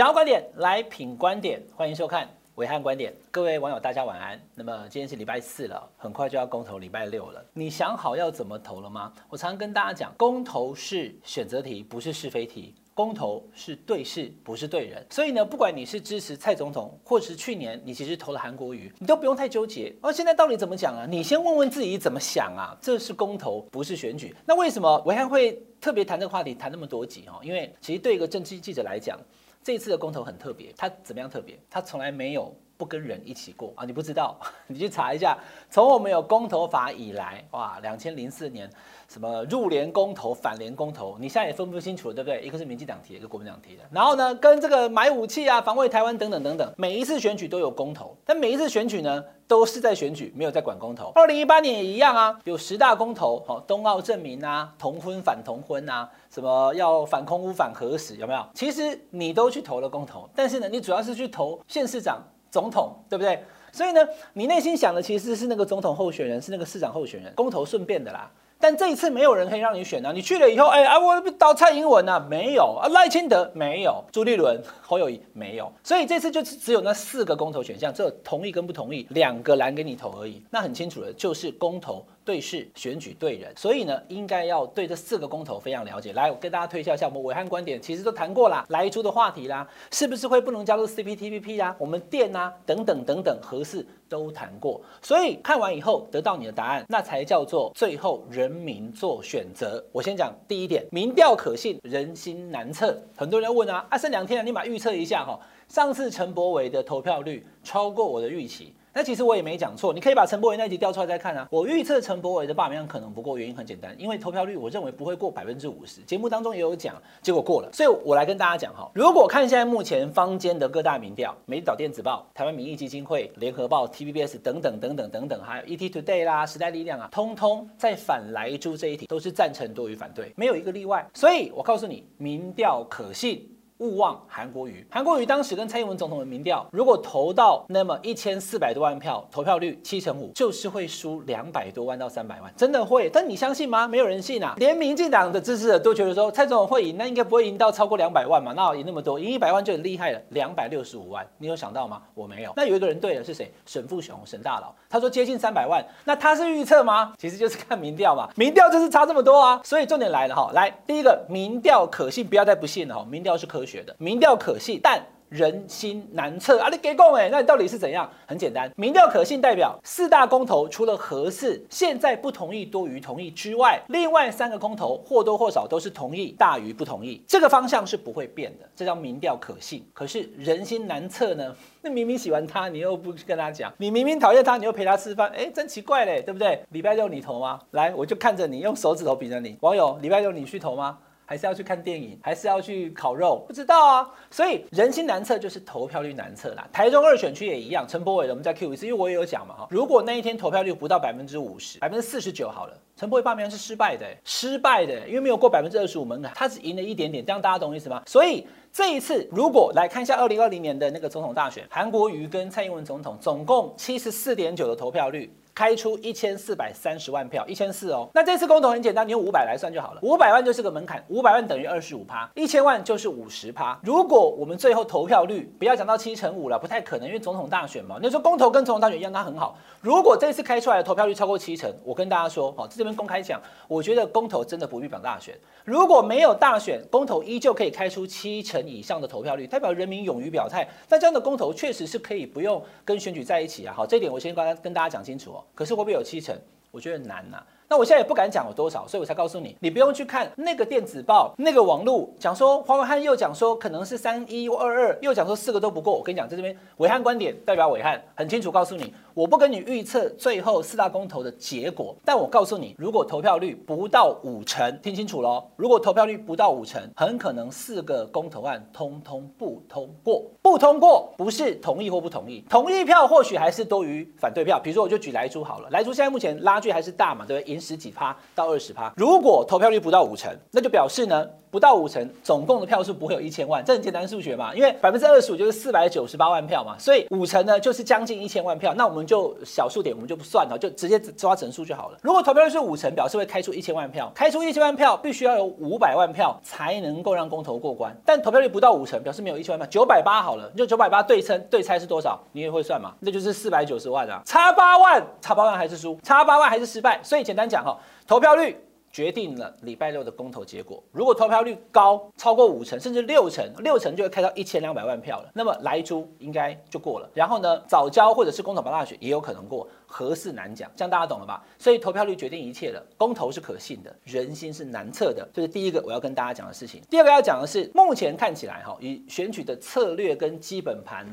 [0.00, 3.12] 想要观点来品观点，欢迎收看维汉观点。
[3.30, 4.40] 各位网友，大家晚安。
[4.54, 7.44] 那么今天是礼拜四了，很快就要公投礼拜六了。
[7.52, 9.12] 你想好要怎么投了吗？
[9.28, 12.74] 我常常跟大家讲，公投是选择题，不是是非题。
[12.94, 19.94] 公投是对事，不是对人，所以呢，不管你是支持蔡总统，或是去年你其实投了韩国瑜，你都不用太纠结。
[20.00, 21.04] 而现在到底怎么讲啊？
[21.06, 22.74] 你先问问自己怎么想啊？
[22.80, 24.34] 这是公投，不是选举。
[24.46, 27.38] 那为什么维汉会特别谈这个话题，谈那么多集哦？
[27.42, 29.20] 因为其实对一个政治记者来讲，
[29.62, 30.72] 这次的公投很特别。
[30.76, 31.58] 它怎么样特别？
[31.68, 33.84] 它从来没有不跟人一起过啊！
[33.84, 35.36] 你不知道， 你去查一下，
[35.68, 38.70] 从我们有公投法以来，哇，两千零四年。
[39.08, 42.40] 什么入联公投、反联公投，你现在也分不清楚了，对不对？
[42.42, 43.82] 一个是民进党提的，一个国民党提的。
[43.90, 51.10] 然后呢，跟这个买武器啊、防卫台湾等等等等，每一次选举都有公投，但每一次选举呢，都是在选举，没有在管公投。
[51.16, 58.46] 二零一八年也一样啊，有十大公投，好，冬奥证明啊，同婚反同婚啊，什么要反空屋、反核实，有没有？
[58.54, 63.42] 其实你都去投了公投，但是呢，你主要是去投县市长、总统，对不对？
[63.72, 64.00] 所以呢，
[64.34, 68.30] 你内心想的其实是那个总统候选人，是那个市长候选人，公投顺便的啦。
[68.60, 70.12] 但这一次没有人可以让你选啊！
[70.12, 80.42] 你去了以后，哎啊，我倒蔡英文啊，没有啊，赖清德没有，朱立伦、 侯友宜没有，所以这次就只有那四个公投选项，只有同意跟不同意两个栏给你投而已。
[80.50, 82.04] 那很清楚的，就是公投。
[82.24, 86.12] 对事选举对人，所以呢，应该要对这四个公投非常了解。
[86.12, 91.74] 来，我跟大家推销一下，我们暐瀚观点其实都谈过啦，莱猪的话题啦，是不是会不能加入 CPTPP 啊？
[91.78, 94.80] 我们电啊，等等等等，何事都谈过。
[95.02, 99.84] 所以看完以后得到你的答案，那才叫做最后人民做选择。
[99.90, 102.96] 我先讲第一点，民调可信，人心难测。
[103.16, 105.38] 很多人问啊，啊，剩两天了，你马预测一下哈。
[105.68, 108.74] 上次陈柏伟的投票率超过我的预期。
[108.92, 111.46] 那其实我也没讲错，你可以把陈柏惟那一集调出来再看啊。
[111.50, 116.00] 我预测陈柏惟的罢免案可能不过，原因很简单，因为投票率我认为不会过百分之五十。
[116.02, 117.70] 节目当中也有讲，结果过了。
[117.72, 131.08] 所以我来跟大家讲哈，如果看现在目前坊间的各大民调，美岛电子报、台湾民意基金会、联合报、TVBS 等等等等等等，还有 ET Today 啦、时代力量啊，通通在反莱猪这一题都是赞成多于反对，没有一个例外。
[131.14, 133.48] 所以我告诉你，民调可信。
[133.80, 143.08] 勿忘韩国瑜，韩国瑜当时跟蔡英文总统的民调，如果投到那么一千四百多万票，投票率七成五，就是会输两百多万到三百万，真的会。
[143.10, 143.88] 但你相信吗？
[143.88, 148.52] 没有人信啊，连民进党的支持者都觉得说蔡总统会赢，那应该不会赢到超过两百万嘛？
[148.54, 152.02] 那赢那么多，赢一百万就很厉害了，两百六十五万，你有想到吗？
[152.14, 152.52] 我没有。
[152.56, 153.50] 那有一个人对了，是谁？
[153.64, 157.14] 沈富雄，沈大佬，他说接近三百万，那他是预测吗？
[157.16, 159.58] 其实就是看民调嘛，民调就是差这么多啊。
[159.64, 163.69] 所以重点来了哈，来第一个民调可信，不要再不信了哈，民调是科学。
[163.70, 166.68] 学的民调可信，但人心难测啊！
[166.68, 168.10] 你给讲哎，那你到底是怎样？
[168.26, 179.86] 很简单，民调可信代表四大公投除了核四现在不同意多于同意之外，另外三个公投或多或少都是同意大于不同意，这个方向是不会变的，这叫民调可信。
[179.94, 181.54] 可是人心难测呢？
[181.80, 186.60] 那明明喜欢他，你又不跟他讲；你明明讨厌他，你又陪他吃饭，哎，真奇怪嘞，对不对？
[186.70, 187.60] 礼拜六你投吗？
[187.70, 189.56] 来，我就看着你，用手指头比着你。
[189.60, 190.98] 网友，礼拜六你去投吗？
[191.30, 193.44] 还是要去看电影，还是要去烤肉？
[193.46, 196.68] 不知道啊，所以人心难测就是投票率难测啦。
[196.72, 199.68] 台中二选区也一样，陈柏伟的，我们再 Q 一次，因为我也有讲嘛哈。
[199.70, 208.02] 如果那一天投票率不到百分之五十，百分之四十九好了，陈柏伟罢免是失败的，失败的，因为没有过百分之二十五门槛，他只赢了一点点，这样大家懂意思吗？
[208.06, 215.32] 所以这一次如果来看一下二零二零年的那个总统大选，韩国瑜跟蔡英文总统总共七十四点九的投票率。
[215.60, 218.08] 开出一千四百三十万票，一千四哦。
[218.14, 220.00] 那这次公投很简单，你用五百来算就好了。
[220.00, 223.78] 五百万就是个门槛，五百万等于二十五趴，一千万就是五十趴。
[223.82, 227.98] 如果我们最后投票率不要讲到七成五了，不太可能，因为总统大选嘛。
[228.00, 229.58] 你说公投跟总统大选一样，它很好。
[229.82, 233.38] 如果这次开出来的投票率超过七成，我跟大家说，好，这边公开讲，
[233.68, 235.38] 我觉得公投真的不必绑大选。
[235.66, 240.66] 如果没有大选，公投依旧可以开出七成以上的投票率，代表人民勇于表态。
[240.88, 243.74] 那这样的公投确实是可以不用跟选举在一起啊。
[243.76, 245.44] 好，这点我先跟跟大家讲清楚哦。
[245.54, 246.38] 可是会不会有七成？
[246.70, 255.96] 我觉得难呐、那我现在也不敢讲有多少，所以我才告诉你，你不用去看那个电子报、那个网络讲说，黄暐瀚又讲说可能是三一二二，又讲说四个都不过。
[255.96, 270.24] 我跟你讲，在这边伟汉观点代表伟汉很清楚告诉你，我不跟你预测最后四大公投的结果，但我告诉你，如果投票率不到五成，听清楚喽，如果投票率不到五成，很可能四个公投案通通不通过。
[270.42, 274.58] 不通过不是同意或不同意，同意票或许还是多于反对票。
[274.58, 277.59] 比如说，我就举莱猪好了，莱猪现在目前拉锯还是大嘛，对不对？
[277.60, 278.92] 十几趴到二十趴。
[278.96, 284.54] 如果投票率不到五成，那就表示呢，不到五成，总共的票数不会有一千万，这很简单数学嘛。
[284.54, 288.72] 因为百分之二十五就是四百九十八万票嘛，所以五成呢就是将近一千万票。
[288.74, 291.98] 那我们就小数点，我们就不算了，就直接抓整数就好了。
[292.02, 297.94] 如果投票率是五成，表示会开出一千万票，开出一千万票必须要有五百万票才能够让公投过关。
[298.06, 302.18] 但投票率不到五成，表示没有一千万票，九百八好了，就九百八对称对猜是多少？
[302.32, 302.92] 你也会算嘛？
[303.00, 307.00] 那就是四百九十万啊，差八万，差八万还是输，差八万还是失败。
[307.02, 307.76] 所以简单讲哈，
[308.06, 308.56] 投票率。
[308.92, 310.82] 决定了礼拜六的公投结果。
[310.90, 315.30] 如果投票率高，超过五成，甚至六成，六成就会开到一千两百万票了。
[315.32, 317.08] 那么莱猪应该就过了。
[317.14, 320.68] 然后呢，早教或者是公投大选也有可能过，何事难讲。
[320.74, 321.40] 这样大家懂了吧？
[321.56, 322.84] 所以投票率决定一切了。
[322.98, 325.26] 公投是可信的，人心是难测的。
[325.32, 326.82] 这是第一个我要跟大家讲的事情。
[326.90, 331.06] 第二个要讲的是，目前看起来哈，以选举的策略跟基本盘。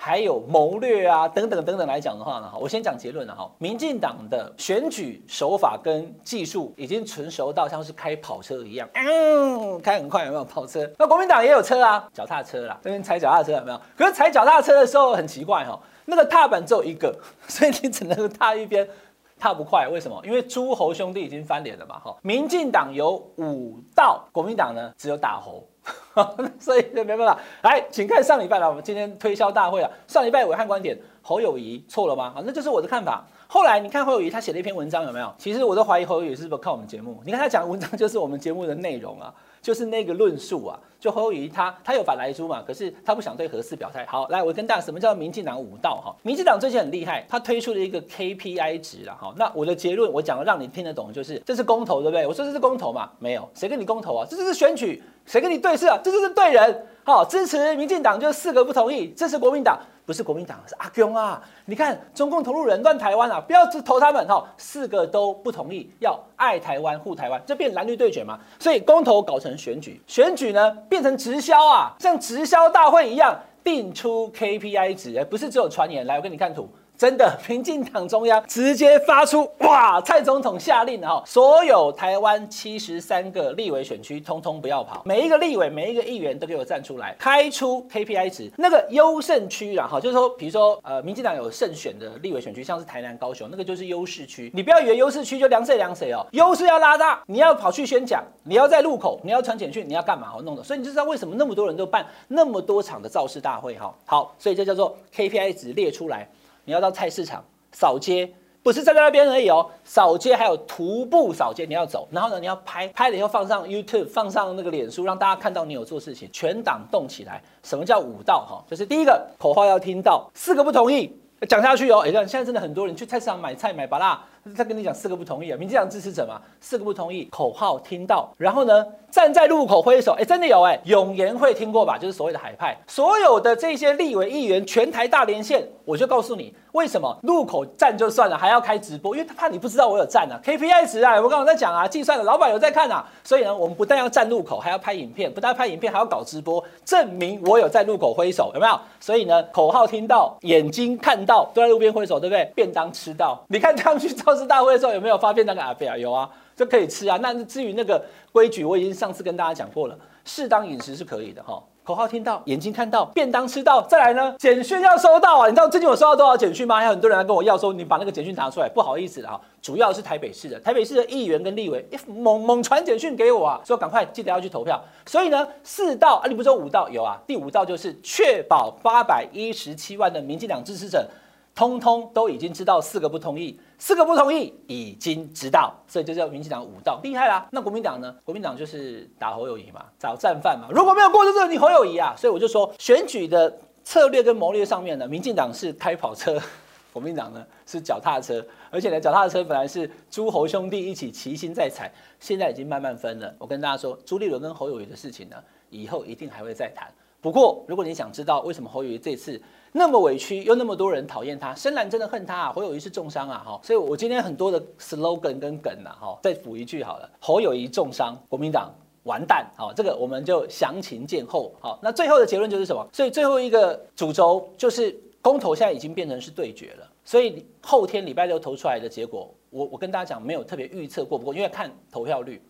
[0.00, 3.50] 还有谋略啊，等等等等来讲的话呢，哈，我先讲结论了哈。
[3.58, 10.88] 民进党的选举手法跟技术已经纯熟到像是开跑车一样，嗯，开很快有没有跑车？
[10.96, 13.80] 那国民党也有车啊，脚踏车啦，这边踩脚踏车有没有？
[13.96, 17.12] 可是踩脚踏车的时候很奇怪哈，那个踏板只有一个，
[17.48, 18.88] 所以你只能踏一边，
[19.36, 19.88] 踏不快。
[19.88, 20.20] 为什么？
[20.24, 22.16] 因为诸侯兄弟已经翻脸了嘛，哈。
[22.22, 25.66] 民进党有武道，国民党呢只有打侯。
[26.58, 28.68] 所以就没办法来，请看上礼拜了。
[28.68, 32.32] 我们今天推销大会啊，上礼拜我看观点，侯友谊错了吗？
[32.34, 33.24] 好，那就是我的看法。
[33.46, 35.32] 后来你看侯友谊他写了一篇文章，有没有？
[35.38, 37.20] 其实我都怀疑侯友谊是不是看我们节目？
[37.24, 39.32] 你看他讲的文章就是我们节目的内容啊。
[39.60, 44.04] 就是那个论述啊，就侯友宜他他有反莱猪嘛，可是他不想对核四表态。
[44.06, 46.14] 好，来我跟大家什么叫民进党武道哈？
[46.22, 49.34] 民进党最近很厉害，他推出了一个 KPI 值了哈。
[49.36, 52.26] 那我的结论我讲了让你听得懂，就是这是公投对不对？
[52.26, 54.26] 我说这是公投嘛，没有谁跟你公投啊？
[54.28, 55.98] 这就是选举，谁跟你对视啊？
[56.02, 56.86] 这就是对人。
[57.04, 59.78] 好，支持民进党就四个不同意，支持国民党。
[60.08, 61.38] 不是国民党，是阿公啊！
[61.66, 68.40] 你看中共投入人乱台湾啊，不要只投他们哈，四个都不同意，要爱台湾护台湾，这变蓝绿对决嘛。
[68.58, 76.06] 所以公投搞成选举，选举呢变成直销啊，像直销大会一样定出 KPI 值，不是只有传言。
[76.06, 76.66] 来，我给你看图。
[76.98, 94.50] 真的，民进党中央直接发出哇，蔡总统下令哈，所有台湾七十三个立委选区通通不要跑，每一个立委、每一个议员都给我站出来，开出 KPI 值，那个优胜区啦哈，就是说，比如说呃，民进党有胜选的立委选区，像是台南、高雄，那个就是优势区。
[94.52, 100.28] 你不要以为优势区就凉谁凉谁哦，优势要拉大，你要跑去宣讲，你要在路口，你要传简讯，你要干嘛？
[100.28, 103.94] 好弄的，所以你就知道为什么那么多人都办那么多场的造势大会哈。
[104.04, 106.28] 好，所以这叫做 KPI 值列出来。
[106.68, 107.42] 你要到菜市场
[107.72, 108.30] 扫街，
[108.62, 117.42] 不是站在那边而已哦，扫街还有徒步扫街，你要走，然后呢，你要拍拍了以后放上 YouTube，放上那个脸书，让大家看到你有做事情，全党动起来。
[117.62, 118.44] 什么叫五道？
[118.46, 121.10] 哈， 就是第一个口号要听到，四个不同意，
[121.48, 122.00] 讲下去哦。
[122.00, 124.20] 哎，现在真的很多人去菜市场买菜买芭乐。
[124.56, 131.96] 他跟你讲四个不同意啊，民进党支持者嘛，四个不同意，口号听到，然后呢，站在路口挥手，哎，真的有哎，永延会听过吧？
[131.98, 148.80] 就是所谓的海派，所有的这些立委议员全台大连线，我就告诉你为什么路口站就算了，还要开直播，因为他怕你不知道我有站啊，KPI 值啊，我刚刚在讲啊，计算的老板有在看啊，所以呢，我们不但要站路口，还要拍影片，不但拍影片，还要搞直播，证明我有在路口挥手，有没有？
[149.00, 152.48] 所以呢，口号听到，眼睛看到，都在路边挥手，对不对？
[152.54, 155.96] 便当吃到，你看他们去超市大会的时候有没有发便当给阿伯啊？
[155.96, 157.18] 有啊，就可以吃啊。
[157.20, 161.60] 那至于那个规矩，我已经上次跟大家讲过了，适当饮食是可以的哈。
[161.88, 165.46] 口号听到，眼睛看到，便当吃到，再来呢，简讯要收到啊！
[165.48, 166.76] 你知道最近我收到多少简讯吗？
[166.76, 169.40] 还有很多人来跟我要说，你把那个简讯拿出来，不好意思了哈。
[169.62, 174.78] 主要是台北市的，台北市的议员跟立委，猛猛传简讯给我啊，说赶快记得要去投票。
[175.06, 177.16] 所以呢，四道啊，你不说五道有啊？
[177.26, 181.08] 第五道就是确保八百一十七万的民进党支持者。
[181.58, 187.48] 通通都已经知道四个不同意，四个不同意已经知道，所以就叫民进党五道厉害啦。
[187.50, 188.14] 那国民党呢？
[188.24, 190.68] 国民党就是打侯友谊嘛，找战犯嘛。
[190.70, 192.14] 如果没有过，就是你侯友谊啊。
[192.16, 196.40] 所以我就说，选举的策略跟谋略上面呢，民进党是开跑车，
[196.94, 198.40] 国民党呢是脚踏车。
[198.70, 203.34] 而且呢，脚踏车本来是诸侯兄弟一起齐心在踩，现在已经慢慢分了。
[203.36, 205.34] 我跟大家说，朱立伦跟侯友谊的事情呢，
[205.70, 206.86] 以后一定还会再谈。
[207.28, 209.38] 不过，如果你想知道为什么侯友宜这次
[209.72, 222.88] 那么委屈，又那么多人讨厌他，深蓝真的恨他啊，侯友宜是重伤啊，哈，所以我今天很多的 slogan 跟梗啊，哈，再补一句好了，侯友宜重伤，国民党完蛋，好，这个我们就详情见后，好，那最后的结论就是什么？
[222.94, 232.40] 所以最后一个主轴就是公投现在已经变成是对决了，所以后天礼拜六投出来的结果，我我跟大家讲没有特别预测过，不过因为看投票率，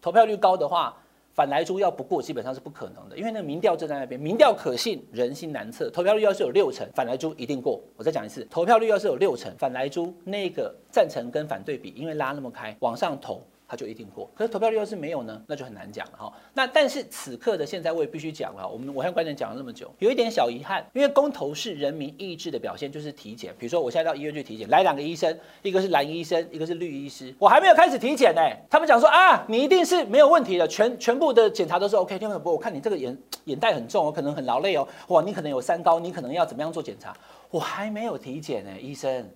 [0.00, 0.96] 投票率高的话。
[1.38, 7.80] 反莱猪要不过基本上是不可能的，因为那个民调就在那边，民调可信，人心难测，投票率要是有六成，反莱猪一定过。
[7.96, 13.40] 我再讲一次，投票率要是有六成，反莱猪那个赞成跟反对比，因为拉那么开，往上投。
[13.70, 16.32] 他就一定过，可是投票率要是没有呢，那就很难讲了哈。
[16.54, 23.54] 那但是此刻的现在，我也必须讲了，我们暐瀚观点讲了那么久，有一点小遗憾，因为公投是人民意志的表现，就是体检。
[23.58, 32.18] 比如说我现在到医院去体检，来两个医生，一个是蓝医生，一个是绿医师，我还没有开始体检呢，他们讲说啊，你一定是没有问题的，全全部的检查都是 OK。
[32.18, 37.14] 听众朋友，我看你这个眼眼袋很重哦，可能很劳累哦，哇，你可能有三高，你可能要怎么样做检查？
[37.50, 39.28] 我还没有体检呢，医生，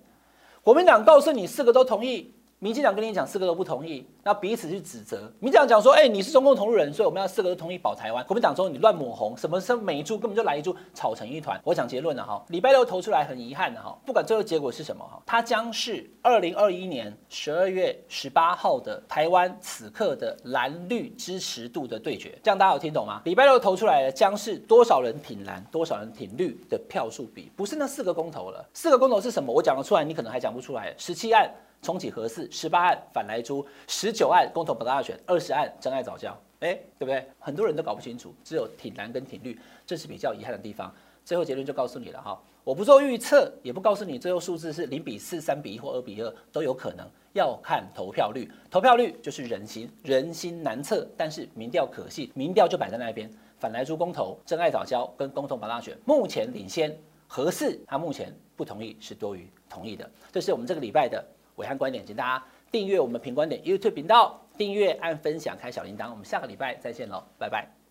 [0.63, 2.33] 国民党告诉你四个都同意。
[2.63, 5.29] 民进党跟你讲四个都不同意，那彼此去指责。
[5.41, 8.23] 民进党讲说，哎、你是中共同路人，所以我们要四个都同意保台湾。
[8.23, 11.59] 国民党说你乱抹红，什么什么美猪根本就来一株，吵成一团。
[11.65, 22.33] 我讲结论了哈，礼拜六投出来很遗憾的哈，不管最后结果是什么哈，它将是二零二一年十二月十八号的台湾此刻的蓝绿支持度的对决。
[22.41, 23.21] 这样大家有听懂吗？
[23.25, 28.65] 礼拜六投出来的将是多少人挺蓝，多少人挺绿的票数比，不是那四个公投了。
[28.73, 29.51] 四个公投是什么？
[29.51, 30.95] 我讲得出来，你可能还讲不出来。
[30.97, 31.53] 十七案。
[31.83, 37.27] 重启核四，十八案反来猪，十九案公投保大选，二十案珍爱藻礁，哎，对不对？
[37.37, 40.91] 很多人都搞不清楚，只有挺蓝跟挺绿，这是比较遗憾的地方。
[41.25, 48.49] 最后结论就告诉你了哈，我不做预测，也不告诉你最后数字是零比四、三比一或二比二都有可能，要看投票率。
[48.71, 53.29] 投票率就是人心，人心难测，但是民调可信，民调就摆在那边。
[53.59, 56.97] 反来猪公投、珍爱藻礁跟公投保大选目前领先，
[57.27, 60.09] 核四他目前不同意是多于同意的。
[60.31, 61.23] 这是我们这个礼拜的。
[61.55, 67.82] 伟汉观点，请大家订阅我们品观点 YouTube 频道，订阅按分享开小铃铛，我们下个礼拜再见喽，拜拜。